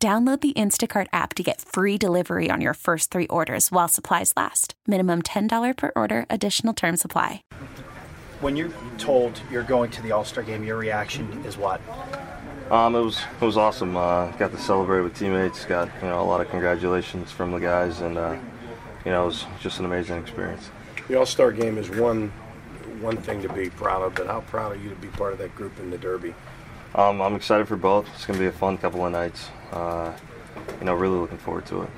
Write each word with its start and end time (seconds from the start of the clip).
Download 0.00 0.40
the 0.40 0.52
Instacart 0.52 1.08
app 1.12 1.34
to 1.34 1.42
get 1.42 1.60
free 1.60 1.98
delivery 1.98 2.50
on 2.52 2.60
your 2.60 2.74
first 2.74 3.10
three 3.10 3.26
orders 3.26 3.72
while 3.72 3.88
supplies 3.88 4.32
last. 4.36 4.74
Minimum 4.86 5.22
$10 5.22 5.76
per 5.76 5.90
order, 5.96 6.24
additional 6.30 6.72
term 6.72 6.96
supply. 6.96 7.42
When 8.38 8.54
you're 8.54 8.70
told 8.98 9.42
you're 9.50 9.64
going 9.64 9.90
to 9.90 10.02
the 10.02 10.12
All 10.12 10.24
Star 10.24 10.44
game, 10.44 10.62
your 10.62 10.76
reaction 10.76 11.26
is 11.44 11.56
what? 11.56 11.80
Um, 12.70 12.94
it 12.94 13.00
was 13.00 13.18
it 13.40 13.44
was 13.44 13.56
awesome. 13.56 13.96
Uh, 13.96 14.30
got 14.32 14.52
to 14.52 14.58
celebrate 14.58 15.00
with 15.00 15.18
teammates. 15.18 15.64
Got 15.64 15.90
you 16.00 16.08
know 16.08 16.20
a 16.20 16.22
lot 16.22 16.40
of 16.40 16.48
congratulations 16.48 17.32
from 17.32 17.50
the 17.50 17.58
guys, 17.58 18.00
and 18.00 18.16
uh, 18.16 18.36
you 19.04 19.10
know 19.10 19.24
it 19.24 19.26
was 19.26 19.46
just 19.58 19.80
an 19.80 19.84
amazing 19.84 20.18
experience. 20.18 20.70
The 21.08 21.18
All 21.18 21.26
Star 21.26 21.50
game 21.50 21.76
is 21.76 21.90
one 21.90 22.28
one 23.00 23.16
thing 23.16 23.42
to 23.42 23.52
be 23.52 23.70
proud 23.70 24.02
of, 24.02 24.14
but 24.14 24.28
how 24.28 24.42
proud 24.42 24.72
are 24.72 24.76
you 24.76 24.90
to 24.90 24.96
be 24.96 25.08
part 25.08 25.32
of 25.32 25.40
that 25.40 25.56
group 25.56 25.76
in 25.80 25.90
the 25.90 25.98
Derby? 25.98 26.34
Um, 26.94 27.20
I'm 27.20 27.34
excited 27.34 27.68
for 27.68 27.76
both. 27.76 28.08
It's 28.14 28.26
going 28.26 28.38
to 28.38 28.42
be 28.42 28.48
a 28.48 28.52
fun 28.52 28.78
couple 28.78 29.04
of 29.04 29.12
nights. 29.12 29.48
Uh, 29.72 30.12
you 30.80 30.86
know, 30.86 30.94
really 30.94 31.18
looking 31.18 31.38
forward 31.38 31.66
to 31.66 31.82
it. 31.82 31.90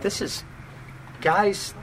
This 0.00 0.20
is, 0.20 0.44
guys, 1.20 1.74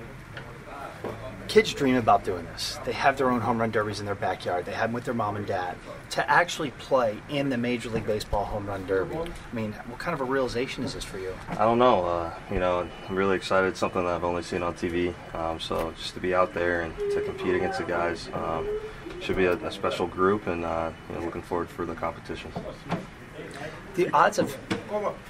kids 1.48 1.74
dream 1.74 1.96
about 1.96 2.24
doing 2.24 2.46
this. 2.46 2.80
They 2.86 2.92
have 2.92 3.18
their 3.18 3.30
own 3.30 3.42
home 3.42 3.60
run 3.60 3.72
derbies 3.72 4.00
in 4.00 4.06
their 4.06 4.16
backyard. 4.16 4.66
They 4.66 4.74
have 4.74 4.90
them 4.90 4.94
with 4.94 5.06
their 5.06 5.14
mom 5.14 5.36
and 5.36 5.46
dad. 5.46 5.78
To 6.12 6.30
actually 6.30 6.72
play 6.72 7.18
in 7.30 7.50
the 7.50 7.58
Major 7.58 7.90
League 7.90 8.06
Baseball 8.06 8.46
home 8.46 8.66
run 8.66 8.86
derby, 8.86 9.18
I 9.18 9.56
mean, 9.56 9.74
what 9.88 10.00
kind 10.00 10.14
of 10.14 10.22
a 10.22 10.26
realization 10.26 10.84
is 10.84 10.94
this 10.94 11.04
for 11.04 11.20
you? 11.20 11.34
I 11.50 11.56
don't 11.56 11.80
know. 11.80 12.06
Uh, 12.06 12.34
you 12.52 12.60
know, 12.60 12.88
I'm 13.10 13.16
really 13.16 13.36
excited. 13.36 13.68
It's 13.68 13.80
something 13.80 14.04
that 14.04 14.14
I've 14.14 14.24
only 14.24 14.44
seen 14.44 14.64
on 14.64 14.74
TV. 14.74 15.14
Um, 15.34 15.60
so 15.60 15.94
just 15.98 16.14
to 16.14 16.20
be 16.20 16.34
out 16.34 16.54
there 16.54 16.82
and 16.82 16.98
to 16.98 17.22
compete 17.22 17.56
against 17.56 17.80
the 17.80 17.86
guys 17.86 18.30
um, 18.34 18.68
should 19.22 19.38
be 19.38 19.46
a, 19.46 19.54
a, 19.54 19.72
special 19.72 20.08
group, 20.08 20.48
and 20.48 20.64
uh, 20.64 20.92
you 21.10 21.16
know, 21.16 21.26
looking 21.26 21.42
forward 21.42 21.70
for 21.70 21.86
the 21.86 21.96
competition. 21.96 22.52
The 23.96 24.10
odds 24.12 24.38
of 24.38 24.56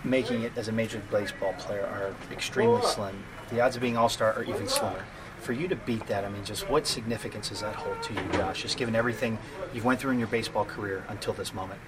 making 0.03 0.43
it 0.43 0.51
as 0.57 0.67
a 0.67 0.71
Major 0.71 0.97
League 0.97 1.11
Baseball 1.11 1.53
player 1.53 1.85
are 1.85 2.13
extremely 2.33 2.81
slim. 2.81 3.23
The 3.49 3.61
odds 3.61 3.75
of 3.75 3.81
being 3.81 3.95
All 3.95 4.09
Star 4.09 4.33
are 4.33 4.43
even 4.43 4.67
slimmer. 4.67 5.05
For 5.47 5.53
you 5.53 5.69
to 5.69 5.77
beat 5.77 6.05
that, 6.07 6.25
I 6.25 6.29
mean, 6.29 6.43
just 6.43 6.69
what 6.69 6.85
significance 6.85 7.47
does 7.47 7.61
that 7.61 7.73
hold 7.73 8.03
to 8.03 8.13
you, 8.13 8.19
Josh? 8.33 8.63
Just 8.63 8.77
given 8.77 8.97
everything 8.97 9.37
you've 9.73 9.85
went 9.85 9.97
through 9.97 10.11
in 10.11 10.19
your 10.19 10.27
baseball 10.27 10.65
career 10.65 11.05
until 11.07 11.31
this 11.31 11.53
moment. 11.53 11.79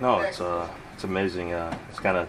No, 0.00 0.20
it's 0.20 0.40
uh, 0.40 0.68
it's 0.94 1.02
amazing. 1.02 1.52
Uh, 1.52 1.76
it's 1.90 1.98
kind 1.98 2.16
of 2.16 2.28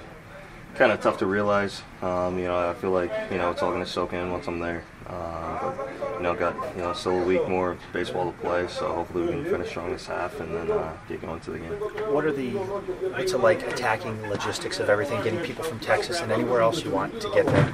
kind 0.73 0.91
of 0.91 0.99
tough 0.99 1.19
to 1.19 1.27
realize. 1.27 1.83
Um, 2.01 2.39
you 2.39 2.45
know, 2.45 2.71
I 2.71 2.73
feel 2.73 2.89
like 2.89 3.11
you 3.29 3.37
know 3.37 3.51
it's 3.51 3.61
all 3.61 3.69
going 3.69 3.83
to 3.83 3.89
soak 3.89 4.13
in 4.13 4.31
once 4.31 4.47
I'm 4.47 4.57
there. 4.57 4.83
Uh, 5.05 5.75
but 5.75 6.17
you 6.17 6.23
know, 6.23 6.33
got 6.33 6.55
you 6.75 6.81
know 6.81 6.91
still 6.93 7.21
a 7.21 7.23
week 7.23 7.47
more 7.47 7.73
of 7.73 7.79
baseball 7.93 8.31
to 8.31 8.37
play, 8.39 8.67
so 8.67 8.91
hopefully 8.95 9.25
we 9.27 9.31
can 9.31 9.45
finish 9.45 9.69
strong 9.69 9.91
this 9.91 10.07
half 10.07 10.39
and 10.39 10.55
then 10.55 10.71
uh, 10.71 10.91
get 11.07 11.21
going 11.21 11.39
to 11.41 11.51
the 11.51 11.59
game. 11.59 11.73
What 12.11 12.25
are 12.25 12.31
the 12.31 12.49
what's 12.49 13.33
it 13.33 13.37
like 13.37 13.61
attacking 13.67 14.19
logistics 14.27 14.79
of 14.79 14.89
everything, 14.89 15.21
getting 15.21 15.41
people 15.41 15.63
from 15.63 15.79
Texas 15.81 16.21
and 16.21 16.31
anywhere 16.31 16.61
else 16.61 16.83
you 16.83 16.89
want 16.89 17.21
to 17.21 17.29
get 17.29 17.45
there? 17.45 17.71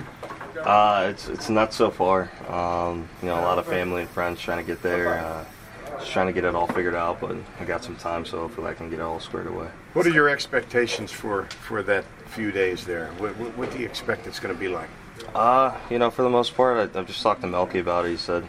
Uh, 0.57 1.07
it's 1.09 1.29
it's 1.29 1.49
not 1.49 1.73
so 1.73 1.89
far. 1.89 2.29
Um, 2.47 3.07
you 3.21 3.27
know, 3.27 3.39
a 3.39 3.41
lot 3.41 3.57
of 3.57 3.65
family 3.65 4.01
and 4.01 4.09
friends 4.09 4.41
trying 4.41 4.57
to 4.57 4.67
get 4.67 4.81
there. 4.81 5.19
Uh, 5.19 5.45
just 5.99 6.11
trying 6.11 6.27
to 6.27 6.33
get 6.33 6.45
it 6.45 6.55
all 6.55 6.67
figured 6.67 6.95
out, 6.95 7.19
but 7.19 7.35
I 7.59 7.65
got 7.65 7.83
some 7.83 7.95
time, 7.95 8.25
so 8.25 8.39
hopefully 8.39 8.67
I 8.67 8.73
can 8.73 8.89
get 8.89 8.99
it 8.99 9.01
all 9.01 9.19
squared 9.19 9.47
away. 9.47 9.67
What 9.93 10.05
are 10.05 10.11
your 10.11 10.29
expectations 10.29 11.11
for, 11.11 11.45
for 11.45 11.83
that 11.83 12.05
few 12.27 12.51
days 12.51 12.85
there? 12.85 13.07
What, 13.17 13.35
what, 13.37 13.57
what 13.57 13.71
do 13.71 13.79
you 13.79 13.85
expect 13.85 14.25
it's 14.25 14.39
going 14.39 14.53
to 14.53 14.59
be 14.59 14.69
like? 14.69 14.89
Uh, 15.35 15.77
you 15.89 15.99
know, 15.99 16.09
for 16.09 16.21
the 16.21 16.29
most 16.29 16.55
part, 16.55 16.77
I, 16.77 16.97
have 16.97 17.07
just 17.07 17.21
talked 17.21 17.41
to 17.41 17.47
Melky 17.47 17.79
about 17.79 18.05
it. 18.05 18.11
He 18.11 18.17
said, 18.17 18.47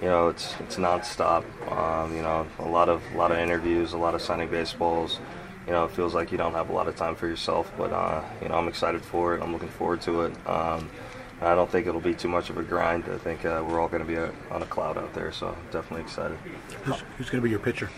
you 0.00 0.08
know, 0.08 0.28
it's 0.28 0.54
it's 0.60 0.76
nonstop. 0.76 1.44
Um, 1.70 2.14
you 2.14 2.22
know, 2.22 2.46
a 2.58 2.68
lot 2.68 2.88
of 2.88 3.02
a 3.12 3.16
lot 3.16 3.32
of 3.32 3.38
interviews, 3.38 3.92
a 3.92 3.98
lot 3.98 4.14
of 4.14 4.22
signing 4.22 4.48
baseballs. 4.48 5.18
You 5.66 5.72
know, 5.72 5.84
it 5.84 5.92
feels 5.92 6.14
like 6.14 6.30
you 6.30 6.38
don't 6.38 6.52
have 6.52 6.68
a 6.68 6.72
lot 6.72 6.88
of 6.88 6.96
time 6.96 7.14
for 7.14 7.26
yourself, 7.26 7.72
but 7.76 7.92
uh, 7.92 8.22
you 8.42 8.48
know, 8.48 8.54
I'm 8.54 8.68
excited 8.68 9.02
for 9.02 9.34
it. 9.34 9.42
I'm 9.42 9.52
looking 9.52 9.68
forward 9.68 10.02
to 10.02 10.22
it. 10.22 10.46
Um, 10.46 10.90
I 11.44 11.54
don't 11.54 11.70
think 11.70 11.86
it'll 11.86 12.00
be 12.00 12.14
too 12.14 12.28
much 12.28 12.50
of 12.50 12.56
a 12.56 12.62
grind. 12.62 13.04
I 13.12 13.18
think 13.18 13.44
uh, 13.44 13.62
we're 13.66 13.80
all 13.80 13.88
going 13.88 14.02
to 14.02 14.08
be 14.08 14.14
a, 14.14 14.32
on 14.50 14.62
a 14.62 14.66
cloud 14.66 14.96
out 14.96 15.12
there, 15.12 15.30
so 15.30 15.56
definitely 15.70 16.02
excited. 16.02 16.38
Who's, 16.84 17.02
who's 17.18 17.30
going 17.30 17.40
to 17.40 17.44
be 17.44 17.50
your 17.50 17.58
pitcher? 17.58 17.90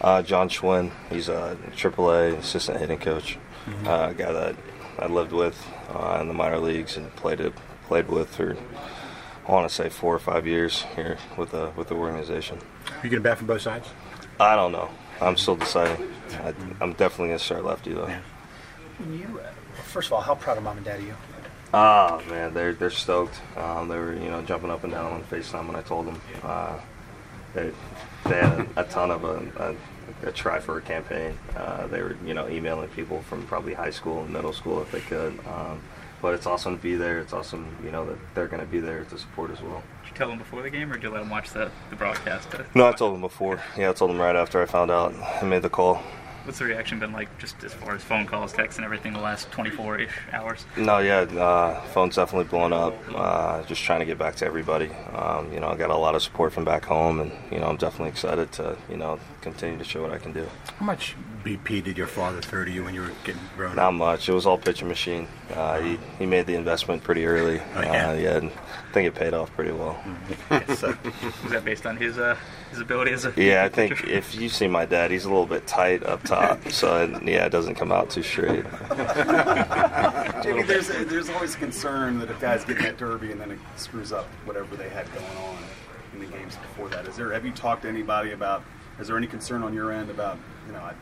Uh, 0.00 0.22
Jon 0.22 0.48
Schwind. 0.48 0.92
He's 1.10 1.28
a 1.28 1.58
AAA 1.72 2.38
assistant 2.38 2.78
hitting 2.78 2.98
coach. 2.98 3.38
Mm-hmm. 3.66 3.88
Uh, 3.88 4.12
guy 4.12 4.32
that 4.32 4.56
I 4.98 5.06
lived 5.06 5.32
with 5.32 5.66
uh, 5.88 6.18
in 6.20 6.28
the 6.28 6.34
minor 6.34 6.58
leagues 6.58 6.96
and 6.96 7.14
played 7.16 7.40
it, 7.40 7.52
played 7.86 8.08
with 8.08 8.34
for 8.36 8.56
I 9.46 9.52
want 9.52 9.68
to 9.68 9.74
say 9.74 9.88
four 9.88 10.14
or 10.14 10.18
five 10.18 10.46
years 10.46 10.84
here 10.94 11.18
with 11.36 11.50
the 11.50 11.72
with 11.76 11.88
the 11.88 11.94
organization. 11.94 12.58
Are 12.58 12.94
you 13.04 13.10
going 13.10 13.22
to 13.22 13.28
bat 13.28 13.38
from 13.38 13.46
both 13.46 13.62
sides? 13.62 13.88
I 14.40 14.54
don't 14.56 14.72
know. 14.72 14.88
I'm 15.20 15.36
still 15.36 15.56
deciding. 15.56 16.10
I, 16.32 16.54
am 16.80 16.92
definitely 16.92 17.28
going 17.28 17.38
to 17.38 17.44
start 17.44 17.64
lefty 17.64 17.92
though. 17.92 18.08
Yeah. 18.08 18.20
You, 19.10 19.40
first 19.84 20.08
of 20.08 20.12
all, 20.14 20.20
how 20.20 20.34
proud 20.34 20.56
of 20.58 20.64
mom 20.64 20.76
and 20.76 20.86
dad 20.86 21.00
are 21.00 21.02
you? 21.02 21.16
Oh, 21.76 22.22
man, 22.30 22.54
they're 22.54 22.72
they're 22.72 22.88
stoked. 22.88 23.40
Um, 23.56 23.88
they 23.88 23.98
were 23.98 24.14
you 24.14 24.30
know 24.30 24.42
jumping 24.42 24.70
up 24.70 24.84
and 24.84 24.92
down 24.92 25.12
on 25.12 25.24
FaceTime 25.24 25.66
when 25.66 25.74
I 25.74 25.82
told 25.82 26.06
them. 26.06 26.20
Uh, 26.44 26.78
they, 27.52 27.72
they 28.24 28.36
had 28.40 28.60
a, 28.60 28.80
a 28.80 28.84
ton 28.84 29.10
of 29.10 29.24
a, 29.24 29.74
a, 30.22 30.28
a, 30.28 30.32
try 30.32 30.60
for 30.60 30.78
a 30.78 30.80
campaign. 30.80 31.36
Uh, 31.56 31.88
they 31.88 32.00
were 32.00 32.16
you 32.24 32.32
know 32.32 32.48
emailing 32.48 32.88
people 32.90 33.22
from 33.22 33.44
probably 33.46 33.74
high 33.74 33.90
school 33.90 34.22
and 34.22 34.32
middle 34.32 34.52
school 34.52 34.80
if 34.82 34.92
they 34.92 35.00
could. 35.00 35.36
Um, 35.46 35.82
but 36.22 36.32
it's 36.32 36.46
awesome 36.46 36.76
to 36.76 36.82
be 36.82 36.94
there. 36.94 37.18
It's 37.18 37.32
awesome, 37.32 37.76
you 37.84 37.90
know, 37.90 38.06
that 38.06 38.18
they're 38.34 38.46
going 38.46 38.62
to 38.64 38.66
be 38.66 38.80
there 38.80 39.04
to 39.04 39.18
support 39.18 39.50
as 39.50 39.60
well. 39.60 39.82
Did 40.04 40.12
you 40.12 40.16
tell 40.16 40.28
them 40.28 40.38
before 40.38 40.62
the 40.62 40.70
game, 40.70 40.90
or 40.90 40.94
did 40.94 41.02
you 41.02 41.10
let 41.10 41.18
them 41.18 41.28
watch 41.28 41.50
the, 41.50 41.70
the 41.90 41.96
broadcast? 41.96 42.48
No, 42.74 42.88
I 42.88 42.92
told 42.92 43.12
them 43.12 43.20
before. 43.20 43.60
Yeah, 43.76 43.90
I 43.90 43.92
told 43.92 44.10
them 44.10 44.18
right 44.18 44.34
after 44.34 44.62
I 44.62 44.64
found 44.64 44.90
out. 44.90 45.12
I 45.14 45.44
made 45.44 45.60
the 45.60 45.68
call. 45.68 46.02
What's 46.44 46.58
the 46.58 46.66
reaction 46.66 46.98
been 46.98 47.12
like, 47.12 47.38
just 47.38 47.64
as 47.64 47.72
far 47.72 47.94
as 47.94 48.02
phone 48.02 48.26
calls, 48.26 48.52
texts, 48.52 48.78
and 48.78 48.84
everything, 48.84 49.14
the 49.14 49.18
last 49.18 49.50
24-ish 49.50 50.12
hours? 50.30 50.66
No, 50.76 50.98
yeah, 50.98 51.20
uh, 51.20 51.80
phone's 51.86 52.16
definitely 52.16 52.44
blown 52.44 52.72
up. 52.72 52.94
Uh, 53.14 53.62
just 53.62 53.82
trying 53.82 54.00
to 54.00 54.06
get 54.06 54.18
back 54.18 54.34
to 54.36 54.46
everybody. 54.46 54.90
Um, 55.14 55.50
you 55.52 55.60
know, 55.60 55.68
I 55.68 55.76
got 55.76 55.88
a 55.88 55.96
lot 55.96 56.14
of 56.14 56.22
support 56.22 56.52
from 56.52 56.64
back 56.66 56.84
home, 56.84 57.20
and 57.20 57.32
you 57.50 57.58
know, 57.58 57.66
I'm 57.68 57.78
definitely 57.78 58.10
excited 58.10 58.52
to 58.52 58.76
you 58.90 58.98
know 58.98 59.18
continue 59.40 59.78
to 59.78 59.84
show 59.84 60.02
what 60.02 60.12
I 60.12 60.18
can 60.18 60.34
do. 60.34 60.46
How 60.78 60.84
much 60.84 61.16
BP 61.44 61.84
did 61.84 61.98
your 61.98 62.06
father 62.06 62.40
throw 62.40 62.64
to 62.64 62.70
you 62.70 62.84
when 62.84 62.94
you 62.94 63.02
were 63.02 63.12
getting 63.22 63.42
grown 63.54 63.76
Not 63.76 63.92
much. 63.92 64.30
It 64.30 64.32
was 64.32 64.46
all 64.46 64.56
pitching 64.56 64.88
machine. 64.88 65.28
Uh, 65.52 65.78
he 65.78 65.98
he 66.18 66.24
made 66.24 66.46
the 66.46 66.54
investment 66.54 67.04
pretty 67.04 67.26
early. 67.26 67.60
Oh, 67.74 67.82
yeah. 67.82 68.08
Uh, 68.08 68.12
yeah, 68.14 68.36
I 68.36 68.92
think 68.92 69.08
it 69.08 69.14
paid 69.14 69.34
off 69.34 69.52
pretty 69.52 69.72
well. 69.72 70.02
so, 70.74 70.96
was 71.42 71.52
that 71.52 71.62
based 71.62 71.84
on 71.84 71.98
his 71.98 72.16
uh, 72.18 72.36
his 72.70 72.80
ability 72.80 73.12
as 73.12 73.26
a 73.26 73.34
yeah? 73.36 73.62
I 73.62 73.68
think 73.68 74.04
if 74.04 74.34
you 74.34 74.48
see 74.48 74.66
my 74.66 74.86
dad, 74.86 75.10
he's 75.10 75.26
a 75.26 75.28
little 75.28 75.46
bit 75.46 75.66
tight 75.66 76.02
up 76.02 76.22
top, 76.22 76.66
so 76.70 77.02
it, 77.02 77.22
yeah, 77.22 77.44
it 77.44 77.50
doesn't 77.50 77.74
come 77.74 77.92
out 77.92 78.08
too 78.08 78.22
straight. 78.22 78.64
Jamie, 80.42 80.62
there's 80.62 80.88
there's 80.88 81.28
always 81.28 81.54
concern 81.56 82.18
that 82.20 82.30
if 82.30 82.40
guys 82.40 82.64
get 82.64 82.78
in 82.78 82.84
that 82.84 82.96
derby 82.96 83.32
and 83.32 83.40
then 83.40 83.50
it 83.50 83.58
screws 83.76 84.12
up 84.12 84.24
whatever 84.46 84.76
they 84.76 84.88
had 84.88 85.12
going 85.12 85.36
on 85.36 85.58
in 86.14 86.20
the 86.20 86.26
games 86.26 86.56
before 86.56 86.88
that. 86.88 87.06
Is 87.06 87.16
there 87.16 87.32
have 87.32 87.44
you 87.44 87.52
talked 87.52 87.82
to 87.82 87.88
anybody 87.88 88.32
about? 88.32 88.64
Is 88.98 89.08
there 89.08 89.18
any 89.18 89.26
concern 89.26 89.62
on 89.62 89.74
your 89.74 89.92
end 89.92 90.08
about 90.08 90.38
you 90.66 90.72
know 90.72 90.78
I, 90.78 90.94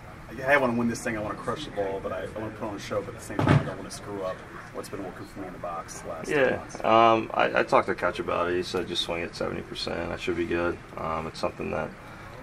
I 0.44 0.56
want 0.56 0.72
to 0.72 0.78
win 0.78 0.88
this 0.88 1.02
thing, 1.02 1.16
I 1.16 1.20
want 1.20 1.36
to 1.36 1.42
crush 1.42 1.64
the 1.64 1.70
ball, 1.72 2.00
but 2.02 2.12
I, 2.12 2.22
I 2.22 2.38
want 2.38 2.54
to 2.54 2.60
put 2.60 2.68
on 2.68 2.76
a 2.76 2.80
show, 2.80 3.00
but 3.00 3.14
at 3.14 3.20
the 3.20 3.24
same 3.24 3.38
time 3.38 3.60
I 3.60 3.64
don't 3.64 3.78
want 3.78 3.90
to 3.90 3.96
screw 3.96 4.22
up 4.22 4.36
what's 4.74 4.88
been 4.88 5.04
working 5.04 5.26
for 5.26 5.40
me 5.40 5.46
in 5.46 5.52
the 5.52 5.58
box 5.58 6.02
last 6.08 6.30
yeah 6.30 6.62
um, 6.82 7.30
I, 7.34 7.60
I, 7.60 7.62
talked 7.62 7.88
to 7.88 7.94
Cutch 7.94 8.18
about 8.20 8.50
it 8.50 8.56
he 8.56 8.62
said 8.62 8.88
just 8.88 9.02
swing 9.02 9.22
at 9.22 9.32
70% 9.32 10.10
I 10.10 10.16
should 10.16 10.36
be 10.36 10.46
good. 10.46 10.78
Um, 10.96 11.26
it's 11.26 11.38
something 11.38 11.70
that 11.72 11.90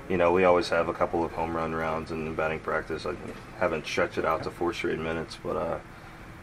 you 0.10 0.18
know 0.18 0.32
we 0.32 0.44
always 0.44 0.70
have 0.70 0.90
a 0.90 0.94
couple 0.94 1.24
of 1.24 1.32
home 1.32 1.56
run 1.56 1.74
rounds 1.74 2.12
in 2.12 2.36
batting 2.36 2.60
practice 2.60 3.06
I 3.06 3.16
haven't 3.60 3.86
stretched 3.86 4.18
it 4.18 4.26
out 4.26 4.44
to 4.44 4.52
four 4.52 4.74
straight 4.74 5.00
minutes 5.00 5.38
but 5.44 5.56
uh, 5.56 5.80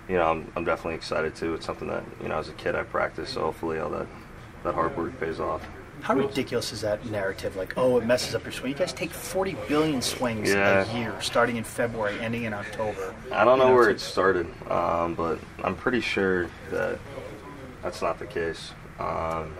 you 0.08 0.16
know 0.16 0.31
I'm, 0.31 0.52
I'm, 0.56 0.64
definitely 0.64 0.96
excited 0.96 1.37
too 1.37 1.54
it's 1.54 1.66
something 1.66 1.88
that 1.88 2.04
you 2.20 2.28
know 2.28 2.38
as 2.38 2.49
a 2.49 2.54
kid 2.54 2.75
I 2.75 2.82
practiced 2.82 3.34
so 3.34 3.42
hopefully 3.42 3.78
all 3.78 3.90
that 3.90 4.06
that 4.64 4.75
hard 4.75 4.96
work 4.96 5.19
pays 5.20 5.38
off 5.38 5.64
how 6.06 6.14
ridiculous 6.14 6.73
is 6.73 6.82
that 6.82 7.05
narrative? 7.06 7.56
Like, 7.56 7.76
oh, 7.76 7.99
it 7.99 8.06
messes 8.06 8.37
up 8.37 8.44
your 8.44 8.53
swing. 8.53 8.70
You 8.70 8.79
guys 8.79 8.93
take 8.93 9.11
40 9.11 9.56
billion 9.69 10.00
swings 10.00 10.50
yeah. 10.50 10.88
a 10.88 10.99
year, 10.99 11.20
starting 11.20 11.56
in 11.56 11.64
February, 11.64 12.17
ending 12.20 12.44
in 12.44 12.55
October. 12.55 13.12
I 13.32 13.44
don't 13.44 13.58
know, 13.58 13.67
know 13.70 13.75
where 13.75 13.91
it 13.91 13.99
started, 13.99 14.47
um, 14.70 15.17
but 15.17 15.41
I'm 15.64 15.75
pretty 15.75 16.00
sure 16.00 16.49
that 16.70 17.00
that's 17.82 18.03
not 18.03 18.20
the 18.20 18.26
case. 18.26 18.70
Um, 19.00 19.53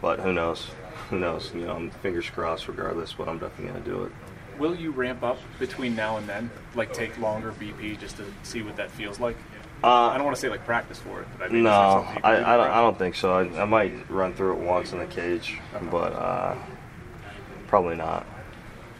but 0.00 0.20
who 0.20 0.32
knows? 0.32 0.68
Who 1.10 1.18
knows? 1.18 1.50
You 1.52 1.62
know, 1.62 1.74
I'm 1.74 1.90
fingers 1.90 2.30
crossed 2.30 2.68
regardless, 2.68 3.14
but 3.14 3.28
I'm 3.28 3.40
definitely 3.40 3.72
going 3.72 3.82
to 3.82 3.90
do 3.90 4.04
it. 4.04 4.12
Will 4.60 4.76
you 4.76 4.92
ramp 4.92 5.24
up 5.24 5.38
between 5.58 5.96
now 5.96 6.16
and 6.18 6.28
then? 6.28 6.48
Like, 6.76 6.92
take 6.92 7.18
longer 7.18 7.50
BP 7.50 7.98
just 7.98 8.18
to 8.18 8.24
see 8.44 8.62
what 8.62 8.76
that 8.76 8.92
feels 8.92 9.18
like? 9.18 9.36
Uh, 9.84 10.08
I 10.08 10.16
don't 10.16 10.24
want 10.24 10.36
to 10.36 10.40
say 10.40 10.48
like 10.48 10.64
practice 10.64 10.98
for 10.98 11.20
it, 11.20 11.28
but 11.38 11.50
I 11.50 11.52
mean, 11.52 11.62
No, 11.64 11.70
is 11.70 11.74
there 11.74 11.90
something 11.92 12.14
you 12.16 12.20
can 12.22 12.24
I, 12.24 12.36
do 12.36 12.42
to 12.42 12.48
I, 12.48 12.56
don't, 12.56 12.70
I 12.70 12.80
don't 12.80 12.98
think 12.98 13.14
so. 13.14 13.32
I, 13.32 13.62
I 13.62 13.64
might 13.64 14.10
run 14.10 14.34
through 14.34 14.52
it 14.52 14.58
once 14.58 14.92
in 14.92 14.98
the 14.98 15.06
cage, 15.06 15.58
but 15.90 16.12
uh, 16.12 16.56
probably 17.66 17.96
not. 17.96 18.26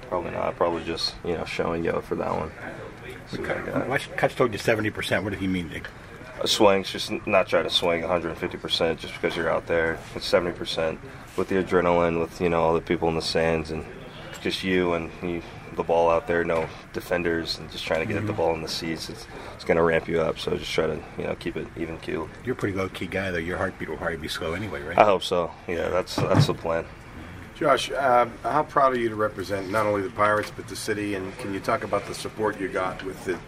Probably 0.08 0.30
not. 0.30 0.56
Probably 0.56 0.84
just 0.84 1.14
you 1.24 1.32
know 1.32 1.44
showing 1.44 1.82
yo 1.84 2.00
for 2.00 2.14
that 2.16 2.30
one. 2.30 2.52
See 3.28 3.38
what 3.40 3.50
I 3.50 3.62
got. 3.62 3.88
Last 3.88 4.16
Cutch 4.16 4.36
told 4.36 4.52
you 4.52 4.58
70%. 4.58 5.24
What 5.24 5.30
did 5.30 5.40
he 5.40 5.48
mean? 5.48 5.82
A 6.40 6.46
swings, 6.46 6.90
just 6.92 7.10
not 7.26 7.48
try 7.48 7.62
to 7.62 7.70
swing 7.70 8.02
150% 8.02 8.98
just 8.98 9.14
because 9.14 9.36
you're 9.36 9.50
out 9.50 9.66
there. 9.66 9.98
It's 10.14 10.30
70% 10.30 10.98
with 11.36 11.48
the 11.48 11.56
adrenaline, 11.56 12.20
with 12.20 12.40
you 12.40 12.48
know 12.48 12.62
all 12.62 12.74
the 12.74 12.80
people 12.80 13.08
in 13.08 13.14
the 13.14 13.22
stands, 13.22 13.70
and 13.70 13.84
just 14.42 14.62
you 14.62 14.92
and 14.92 15.10
you, 15.22 15.42
the 15.76 15.82
ball 15.82 16.10
out 16.10 16.26
there. 16.26 16.44
No 16.44 16.68
defenders, 16.92 17.58
and 17.58 17.70
just 17.70 17.84
trying 17.84 18.06
to 18.06 18.12
get 18.12 18.26
the 18.26 18.32
ball 18.32 18.54
in 18.54 18.62
the 18.62 18.68
seats. 18.68 19.08
It's, 19.08 19.26
it's 19.54 19.64
going 19.64 19.76
to 19.76 19.82
ramp 19.82 20.08
you 20.08 20.20
up. 20.20 20.38
So 20.38 20.56
just 20.56 20.72
try 20.72 20.86
to 20.86 20.98
you 21.18 21.24
know 21.24 21.34
keep 21.36 21.56
it 21.56 21.66
even 21.76 21.98
keel. 21.98 22.28
You're 22.44 22.54
a 22.54 22.58
pretty 22.58 22.76
low 22.76 22.88
key 22.88 23.06
guy, 23.06 23.30
though. 23.30 23.38
Your 23.38 23.58
heartbeat 23.58 23.88
will 23.88 23.96
probably 23.96 24.16
be 24.16 24.28
slow 24.28 24.54
anyway, 24.54 24.82
right? 24.82 24.98
I 24.98 25.04
hope 25.04 25.22
so. 25.22 25.50
Yeah, 25.68 25.88
that's 25.88 26.16
that's 26.16 26.46
the 26.46 26.54
plan. 26.54 26.86
Josh, 27.56 27.90
uh, 27.90 28.26
how 28.42 28.64
proud 28.64 28.92
are 28.92 28.98
you 28.98 29.08
to 29.08 29.14
represent 29.14 29.70
not 29.70 29.86
only 29.86 30.02
the 30.02 30.10
Pirates 30.10 30.52
but 30.54 30.68
the 30.68 30.76
city? 30.76 31.14
And 31.14 31.36
can 31.38 31.54
you 31.54 31.60
talk 31.60 31.84
about 31.84 32.06
the 32.06 32.14
support 32.14 32.60
you 32.60 32.68
got 32.68 33.02
with 33.02 33.24
the 33.24 33.38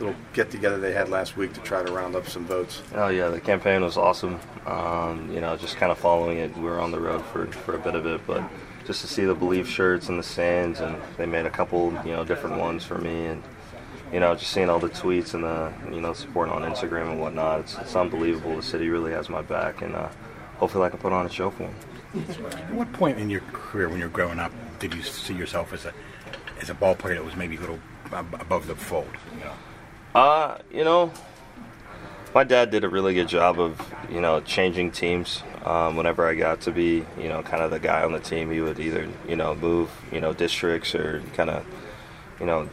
little 0.00 0.16
get 0.32 0.50
together 0.50 0.80
they 0.80 0.92
had 0.92 1.08
last 1.08 1.36
week 1.36 1.52
to 1.52 1.60
try 1.60 1.82
to 1.82 1.92
round 1.92 2.16
up 2.16 2.28
some 2.28 2.44
votes? 2.44 2.82
Oh 2.94 3.08
yeah, 3.08 3.28
the 3.28 3.40
campaign 3.40 3.82
was 3.82 3.96
awesome. 3.96 4.40
Um, 4.66 5.30
you 5.32 5.40
know, 5.40 5.56
just 5.56 5.76
kind 5.76 5.92
of 5.92 5.98
following 5.98 6.38
it. 6.38 6.56
We 6.56 6.64
were 6.64 6.80
on 6.80 6.90
the 6.90 7.00
road 7.00 7.24
for, 7.26 7.46
for 7.46 7.76
a 7.76 7.78
bit 7.78 7.94
of 7.94 8.04
it, 8.04 8.20
but 8.26 8.42
just 8.86 9.00
to 9.02 9.06
see 9.06 9.24
the 9.24 9.34
Believe 9.34 9.68
shirts 9.68 10.08
and 10.08 10.18
the 10.18 10.22
sands, 10.22 10.80
and 10.80 10.96
they 11.16 11.26
made 11.26 11.46
a 11.46 11.50
couple, 11.50 11.92
you 12.04 12.12
know, 12.12 12.24
different 12.24 12.58
ones 12.58 12.84
for 12.84 12.98
me, 12.98 13.26
and 13.26 13.42
you 14.12 14.20
know, 14.20 14.34
just 14.34 14.52
seeing 14.52 14.68
all 14.68 14.78
the 14.78 14.90
tweets 14.90 15.32
and 15.32 15.42
the, 15.42 15.72
you 15.90 16.00
know, 16.00 16.12
support 16.12 16.50
on 16.50 16.62
Instagram 16.62 17.12
and 17.12 17.20
whatnot. 17.20 17.60
It's, 17.60 17.78
it's 17.78 17.96
unbelievable. 17.96 18.56
The 18.56 18.62
city 18.62 18.90
really 18.90 19.12
has 19.12 19.30
my 19.30 19.40
back, 19.40 19.80
and 19.80 19.94
uh, 19.94 20.08
hopefully 20.56 20.84
I 20.84 20.90
can 20.90 20.98
put 20.98 21.12
on 21.12 21.24
a 21.24 21.30
show 21.30 21.50
for 21.50 21.62
them. 21.62 21.74
At 22.28 22.74
what 22.74 22.92
point 22.92 23.18
in 23.18 23.30
your 23.30 23.40
career, 23.52 23.88
when 23.88 23.98
you 23.98 24.04
were 24.04 24.10
growing 24.10 24.38
up, 24.38 24.52
did 24.78 24.92
you 24.92 25.02
see 25.02 25.34
yourself 25.34 25.72
as 25.72 25.86
a 25.86 25.94
as 26.60 26.68
a 26.68 26.74
ball 26.74 26.94
player 26.94 27.14
that 27.14 27.24
was 27.24 27.36
maybe 27.36 27.56
a 27.56 27.60
little 27.60 27.80
above 28.12 28.66
the 28.66 28.76
fold? 28.76 29.08
You 29.32 29.44
know? 29.44 29.52
Uh, 30.14 30.58
you 30.70 30.84
know, 30.84 31.10
my 32.34 32.44
dad 32.44 32.70
did 32.70 32.84
a 32.84 32.88
really 32.88 33.14
good 33.14 33.28
job 33.28 33.58
of, 33.58 33.80
you 34.10 34.20
know, 34.20 34.40
changing 34.40 34.90
teams. 34.90 35.42
Um, 35.64 35.96
whenever 35.96 36.26
I 36.26 36.34
got 36.34 36.62
to 36.62 36.72
be, 36.72 37.04
you 37.18 37.28
know, 37.28 37.42
kind 37.42 37.62
of 37.62 37.70
the 37.70 37.78
guy 37.78 38.02
on 38.02 38.12
the 38.12 38.18
team, 38.18 38.50
he 38.50 38.60
would 38.60 38.80
either, 38.80 39.08
you 39.28 39.36
know, 39.36 39.54
move, 39.54 39.90
you 40.10 40.20
know, 40.20 40.32
districts 40.32 40.94
or 40.94 41.22
kind 41.34 41.50
of, 41.50 41.64
you 42.40 42.46
know, 42.46 42.68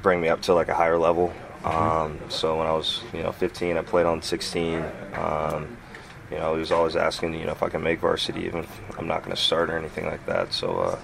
bring 0.00 0.20
me 0.20 0.28
up 0.28 0.40
to 0.42 0.54
like 0.54 0.68
a 0.68 0.74
higher 0.74 0.98
level. 0.98 1.32
Um, 1.64 2.18
so 2.28 2.58
when 2.58 2.66
I 2.66 2.72
was, 2.72 3.02
you 3.12 3.22
know, 3.22 3.32
15, 3.32 3.76
I 3.76 3.82
played 3.82 4.06
on 4.06 4.22
16. 4.22 4.84
Um, 5.14 5.76
you 6.30 6.38
know, 6.38 6.54
he 6.54 6.60
was 6.60 6.72
always 6.72 6.96
asking, 6.96 7.34
you 7.34 7.44
know, 7.44 7.52
if 7.52 7.62
I 7.62 7.68
can 7.68 7.82
make 7.82 8.00
varsity, 8.00 8.44
even 8.44 8.60
if 8.60 8.98
I'm 8.98 9.06
not 9.06 9.22
going 9.22 9.36
to 9.36 9.40
start 9.40 9.68
or 9.70 9.78
anything 9.78 10.06
like 10.06 10.24
that. 10.26 10.52
So 10.52 10.78
uh, 10.78 10.98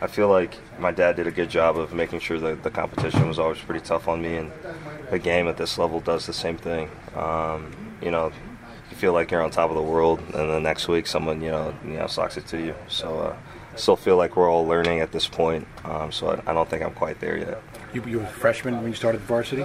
I 0.00 0.06
feel 0.06 0.28
like 0.28 0.56
my 0.78 0.90
dad 0.90 1.16
did 1.16 1.26
a 1.26 1.30
good 1.30 1.50
job 1.50 1.78
of 1.78 1.92
making 1.92 2.20
sure 2.20 2.38
that 2.40 2.62
the 2.62 2.70
competition 2.70 3.26
was 3.26 3.38
always 3.38 3.58
pretty 3.58 3.84
tough 3.84 4.06
on 4.06 4.22
me, 4.22 4.36
and 4.36 4.52
the 5.10 5.18
game 5.18 5.48
at 5.48 5.56
this 5.56 5.78
level 5.78 6.00
does 6.00 6.26
the 6.26 6.32
same 6.32 6.56
thing. 6.56 6.88
Um, 7.16 7.70
you 8.00 8.10
know, 8.10 8.32
feel 9.00 9.14
like 9.14 9.30
you're 9.30 9.42
on 9.42 9.50
top 9.50 9.70
of 9.70 9.76
the 9.76 9.82
world, 9.82 10.20
and 10.34 10.50
the 10.50 10.60
next 10.60 10.86
week 10.86 11.06
someone, 11.06 11.40
you 11.40 11.50
know, 11.50 11.74
you 11.84 11.94
know, 11.94 12.06
socks 12.06 12.36
it 12.36 12.46
to 12.48 12.58
you. 12.58 12.74
So 12.88 13.18
uh, 13.18 13.36
still 13.76 13.96
feel 13.96 14.18
like 14.18 14.36
we're 14.36 14.50
all 14.50 14.66
learning 14.66 15.00
at 15.00 15.10
this 15.10 15.26
point. 15.26 15.66
Um, 15.84 16.12
so 16.12 16.28
I, 16.28 16.50
I 16.50 16.52
don't 16.52 16.68
think 16.68 16.82
I'm 16.82 16.92
quite 16.92 17.18
there 17.18 17.38
yet. 17.38 17.62
You, 17.94 18.04
you 18.04 18.18
were 18.18 18.24
a 18.24 18.28
freshman 18.28 18.76
when 18.76 18.88
you 18.88 18.94
started 18.94 19.22
varsity. 19.22 19.64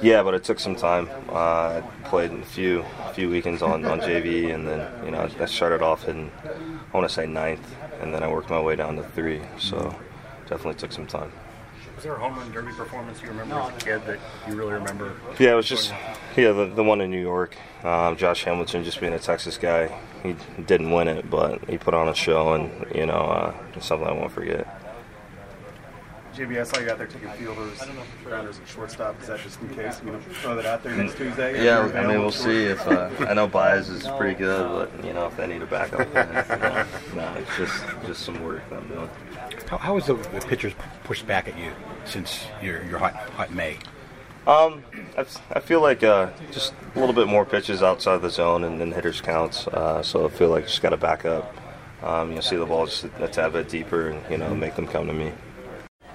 Yeah, 0.00 0.22
but 0.22 0.34
it 0.34 0.44
took 0.44 0.60
some 0.60 0.76
time. 0.76 1.10
Uh, 1.28 1.82
I 1.82 1.82
played 2.04 2.30
a 2.30 2.44
few 2.44 2.84
few 3.12 3.28
weekends 3.28 3.60
on, 3.60 3.84
on 3.84 4.00
JV, 4.00 4.54
and 4.54 4.66
then 4.68 5.04
you 5.04 5.10
know 5.10 5.28
I 5.40 5.46
started 5.46 5.82
off 5.82 6.06
in 6.08 6.30
I 6.44 6.96
want 6.96 7.08
to 7.08 7.12
say 7.12 7.26
ninth, 7.26 7.74
and 8.00 8.14
then 8.14 8.22
I 8.22 8.28
worked 8.28 8.50
my 8.50 8.60
way 8.60 8.76
down 8.76 8.94
to 8.96 9.02
three. 9.02 9.42
So 9.58 9.94
definitely 10.48 10.74
took 10.74 10.92
some 10.92 11.08
time. 11.08 11.32
Was 11.96 12.04
there 12.04 12.14
a 12.14 12.18
home 12.18 12.36
run 12.36 12.52
derby 12.52 12.72
performance 12.72 13.22
you 13.22 13.28
remember 13.28 13.54
as 13.54 13.82
a 13.82 13.84
kid 13.84 14.04
that 14.04 14.18
you 14.46 14.54
really 14.54 14.74
remember? 14.74 15.16
Yeah, 15.38 15.52
it 15.52 15.54
was 15.54 15.66
just 15.66 15.92
yeah 16.36 16.52
the, 16.52 16.66
the 16.66 16.84
one 16.84 17.00
in 17.00 17.10
New 17.10 17.20
York. 17.20 17.56
Um, 17.82 18.18
Josh 18.18 18.44
Hamilton, 18.44 18.84
just 18.84 19.00
being 19.00 19.14
a 19.14 19.18
Texas 19.18 19.56
guy, 19.56 19.98
he 20.22 20.36
didn't 20.62 20.90
win 20.90 21.08
it, 21.08 21.30
but 21.30 21.64
he 21.70 21.78
put 21.78 21.94
on 21.94 22.08
a 22.08 22.14
show, 22.14 22.52
and 22.52 22.70
you 22.94 23.06
know 23.06 23.14
uh, 23.14 23.54
it's 23.74 23.86
something 23.86 24.06
I 24.06 24.12
won't 24.12 24.30
forget. 24.30 24.85
JB, 26.36 26.60
I 26.60 26.64
saw 26.64 26.78
you 26.80 26.90
out 26.90 26.98
there 26.98 27.06
taking 27.06 27.30
fielders, 27.30 27.80
grounders, 28.22 28.58
and 28.58 28.68
shortstop. 28.68 29.18
Is 29.22 29.28
that 29.28 29.40
just 29.40 29.58
in 29.62 29.70
case? 29.70 30.02
You 30.04 30.12
know, 30.12 30.20
throw 30.20 30.54
that 30.54 30.66
out 30.66 30.82
there 30.82 30.94
next 30.94 31.16
Tuesday. 31.16 31.64
Yeah, 31.64 31.90
I 31.94 32.06
mean 32.06 32.20
we'll 32.20 32.30
see 32.30 32.64
if 32.64 32.86
uh, 32.86 33.08
I 33.20 33.32
know 33.32 33.46
Baez 33.46 33.88
is 33.88 34.06
pretty 34.18 34.34
good, 34.34 34.68
but 34.68 35.04
you 35.04 35.14
know 35.14 35.26
if 35.26 35.36
they 35.38 35.46
need 35.46 35.62
a 35.62 35.66
backup, 35.66 36.12
then, 36.12 36.28
you 36.50 36.56
know, 36.56 36.86
no, 37.14 37.34
it's 37.40 37.56
just 37.56 37.84
just 38.06 38.22
some 38.22 38.44
work 38.44 38.68
that 38.68 38.80
I'm 38.80 38.88
doing. 38.88 39.10
How, 39.66 39.78
how 39.78 39.94
has 39.94 40.06
the, 40.06 40.14
the 40.14 40.44
pitchers 40.46 40.74
pushed 41.04 41.26
back 41.26 41.48
at 41.48 41.58
you 41.58 41.72
since 42.04 42.44
your 42.62 42.84
your 42.84 42.98
hot 42.98 43.14
hot 43.14 43.54
May? 43.54 43.78
Um, 44.46 44.84
I, 45.16 45.24
I 45.54 45.60
feel 45.60 45.80
like 45.80 46.04
uh, 46.04 46.30
just 46.52 46.74
a 46.94 47.00
little 47.00 47.14
bit 47.14 47.28
more 47.28 47.46
pitches 47.46 47.82
outside 47.82 48.20
the 48.20 48.30
zone 48.30 48.62
and 48.64 48.78
then 48.78 48.92
hitters 48.92 49.22
counts. 49.22 49.66
Uh, 49.68 50.02
so 50.02 50.26
I 50.26 50.28
feel 50.28 50.50
like 50.50 50.66
just 50.66 50.82
got 50.82 50.90
to 50.90 50.98
back 50.98 51.24
up. 51.24 51.56
Um, 52.02 52.28
you 52.28 52.34
know, 52.36 52.40
see 52.42 52.56
the 52.56 52.66
ball 52.66 52.84
just 52.84 53.04
a 53.04 53.26
tad 53.26 53.54
bit 53.54 53.70
deeper 53.70 54.10
and 54.10 54.30
you 54.30 54.36
know 54.36 54.54
make 54.54 54.76
them 54.76 54.86
come 54.86 55.06
to 55.06 55.14
me. 55.14 55.32